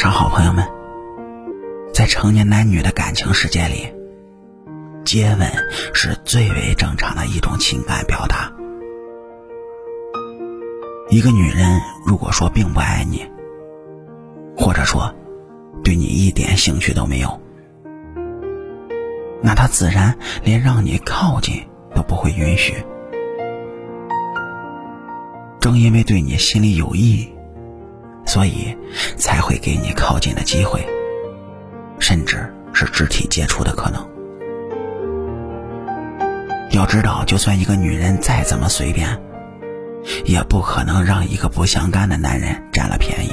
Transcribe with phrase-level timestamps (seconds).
[0.00, 0.64] 上好，朋友们。
[1.92, 3.92] 在成年男女的感情世界里，
[5.04, 5.50] 接吻
[5.92, 8.48] 是最为正常的一种情感表达。
[11.10, 13.26] 一个女人如果说并不爱你，
[14.56, 15.12] 或者说
[15.82, 17.40] 对你一点兴趣都没有，
[19.42, 22.72] 那她自然连让你靠近都不会允许。
[25.58, 27.28] 正因为对你心里有意。
[28.26, 28.76] 所以
[29.18, 30.86] 才会给你靠近的机会，
[31.98, 34.08] 甚至是肢体接触的可能。
[36.72, 39.20] 要知道，就算一个女人再怎么随便，
[40.24, 43.32] 也不可能让一个不相干的男人占了便宜。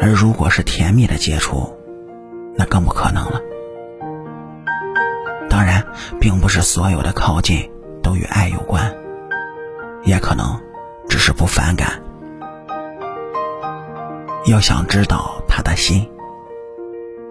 [0.00, 1.74] 而如果是甜蜜的接触，
[2.56, 3.40] 那更不可能了。
[5.48, 5.82] 当然，
[6.20, 7.70] 并不是所有的靠近
[8.02, 8.92] 都与爱有关，
[10.02, 10.60] 也可能
[11.08, 12.02] 只是不反感。
[14.46, 16.06] 要想知道他的心，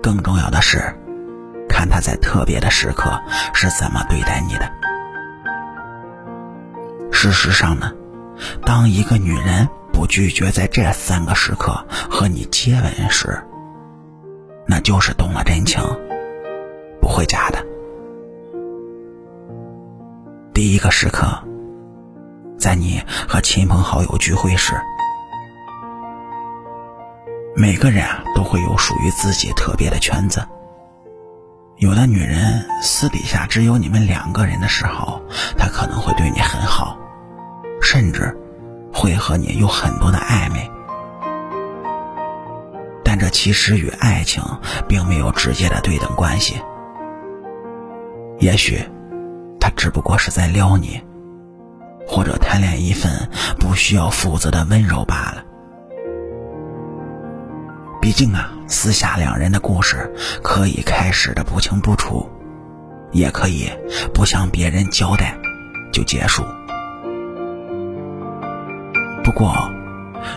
[0.02, 0.80] 更重要的是，
[1.70, 3.22] 看他在特别的时刻
[3.54, 4.72] 是怎么对待你的。
[7.12, 7.92] 事实上呢，
[8.66, 13.40] 当一个女人不拒绝在这三个时刻和你接吻时，
[14.66, 15.84] 那就是动了真情，
[17.00, 17.64] 不会假的。
[20.52, 21.28] 第一个时刻，
[22.58, 24.74] 在你和亲朋好友聚会时。
[27.56, 30.44] 每个人啊都会有属于自己特别的圈子。
[31.78, 35.22] 有的女人私底下只有你们两个人的时候，
[35.58, 36.98] 她可能会对你很好，
[37.80, 38.36] 甚至
[38.92, 40.70] 会和你有很多的暧昧。
[43.04, 44.44] 但这其实与爱情
[44.88, 46.60] 并没有直接的对等关系。
[48.40, 48.84] 也许，
[49.60, 51.00] 他只不过是在撩你，
[52.08, 55.44] 或者贪恋一份不需要负责的温柔罢了。
[58.04, 62.30] 毕竟啊，私下两人的故事可以开始的不清不楚，
[63.14, 63.72] 也可以
[64.14, 65.38] 不向别人交代
[65.90, 66.44] 就结束。
[69.24, 69.56] 不过，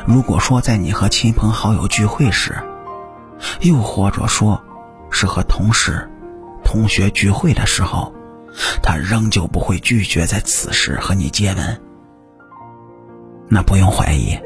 [0.06, 2.54] 如果说在你和亲朋好友聚会时，
[3.62, 4.62] 又或者说
[5.10, 6.08] 是和同事、
[6.62, 8.14] 同学聚会的时候，
[8.80, 11.80] 他仍旧不会拒绝在此时和你接吻，
[13.48, 14.38] 那不用怀疑。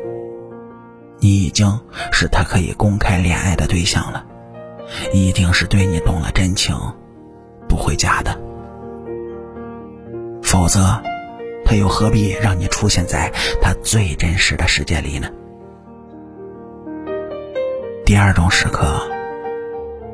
[1.21, 4.25] 你已经是他可以公开恋爱的对象了，
[5.13, 6.75] 一定是对你动了真情，
[7.69, 8.39] 不会假的。
[10.43, 11.01] 否则，
[11.65, 13.31] 他又何必让你出现在
[13.61, 15.29] 他最真实的世界里呢？
[18.05, 19.09] 第二种时刻，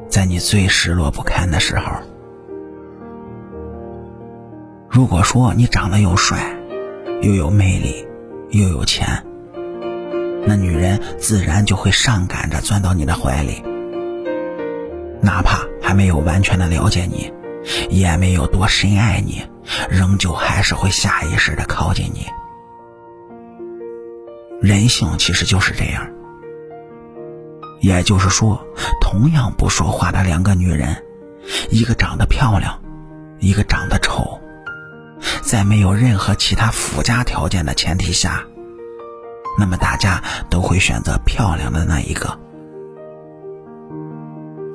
[0.09, 1.93] 在你最失落不堪的时候，
[4.91, 6.55] 如果说你长得又帅，
[7.23, 8.07] 又有魅力，
[8.51, 9.07] 又有钱。
[10.47, 13.63] 那女人自然就会上赶着钻到你的怀里，
[15.21, 17.33] 哪怕还没有完全的了解你，
[17.91, 19.43] 也没有多深爱你，
[19.91, 22.27] 仍旧还是会下意识的靠近你。
[24.61, 26.09] 人性其实就是这样。
[27.81, 28.65] 也就是说，
[29.01, 31.05] 同样不说话的两个女人，
[31.71, 32.81] 一个长得漂亮，
[33.41, 34.41] 一个长得丑，
[35.43, 38.45] 在没有任何其他附加条件的前提下。
[39.59, 42.39] 那么大家都会选择漂亮的那一个。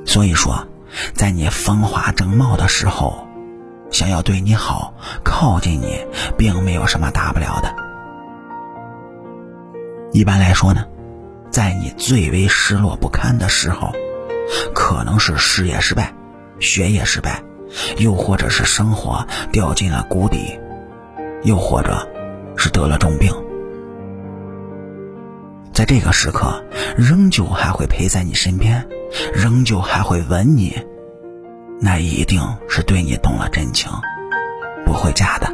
[0.06, 0.68] 所以说，
[1.14, 3.28] 在你风华正茂的时候，
[3.92, 4.94] 想要对你好、
[5.24, 6.00] 靠近你，
[6.38, 7.74] 并没有什么大不了的。
[10.12, 10.86] 一般来说呢，
[11.50, 13.94] 在你最为失落不堪的时候，
[14.74, 16.14] 可能是事业失败、
[16.60, 17.42] 学业失败，
[17.98, 20.60] 又或者是生活掉进了谷底，
[21.44, 22.06] 又或者
[22.58, 23.32] 是得了重病。
[25.82, 26.64] 在这个时刻，
[26.96, 28.88] 仍旧还会陪在你身边，
[29.34, 30.80] 仍旧还会吻你，
[31.80, 33.92] 那一定是对你动了真情，
[34.86, 35.52] 不会假的。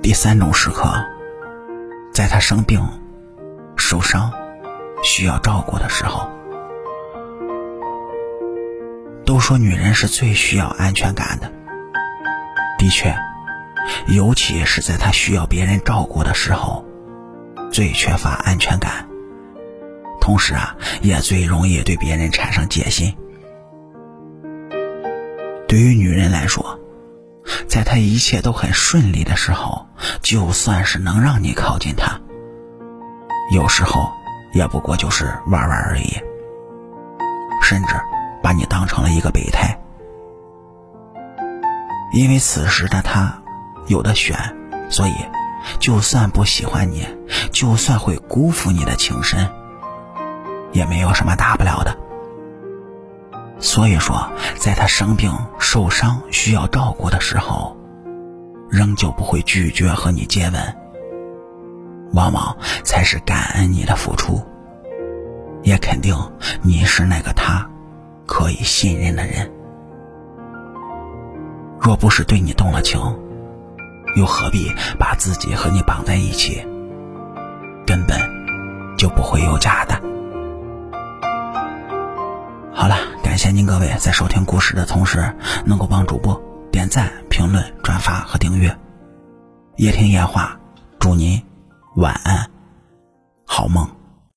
[0.00, 0.90] 第三种时刻，
[2.10, 2.82] 在他生病、
[3.76, 4.32] 受伤、
[5.04, 6.30] 需要照顾的时候，
[9.26, 11.52] 都说女人是最需要安全感的。
[12.78, 13.14] 的确，
[14.06, 16.87] 尤其是在她需要别人照顾的时候。
[17.70, 19.06] 最缺乏安全感，
[20.20, 23.14] 同时啊，也最容易对别人产生戒心。
[25.68, 26.78] 对于女人来说，
[27.68, 29.86] 在她一切都很顺利的时候，
[30.22, 32.18] 就算是能让你靠近她，
[33.52, 34.10] 有时候
[34.52, 36.16] 也不过就是玩玩而已，
[37.62, 37.94] 甚至
[38.42, 39.78] 把你当成了一个备胎。
[42.12, 43.42] 因为此时的她
[43.86, 44.36] 有的选，
[44.88, 45.12] 所以
[45.78, 47.06] 就算不喜欢你，
[47.52, 49.48] 就算会辜负你的情深，
[50.72, 51.96] 也没有什么大不了的。
[53.58, 57.76] 所以说，在他生病、受伤、需要照顾的时候，
[58.70, 60.76] 仍旧不会拒绝和你接吻，
[62.12, 64.40] 往往才是感恩你的付出，
[65.64, 66.14] 也肯定
[66.62, 67.68] 你是那个他
[68.26, 69.50] 可以信任的人。
[71.80, 73.00] 若不是对你动了情，
[74.14, 76.64] 又何必把自己和你绑在一起？
[77.88, 78.20] 根本
[78.98, 79.94] 就不会有假的。
[82.70, 86.38] 好了，感谢您各位在收听故事的同时，能够帮主播
[86.70, 88.76] 点赞、评论、转发和订阅。
[89.76, 90.54] 夜听夜话，
[90.98, 91.42] 祝您
[91.96, 92.46] 晚安，
[93.46, 93.97] 好梦。